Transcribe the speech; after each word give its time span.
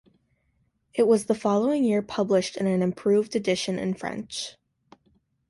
It 0.95 1.05
was 1.07 1.25
the 1.25 1.35
following 1.35 1.83
year 1.83 2.01
published 2.01 2.57
in 2.57 2.65
an 2.65 2.81
improved 2.81 3.35
edition 3.35 3.77
in 3.77 3.93
French. 3.93 4.55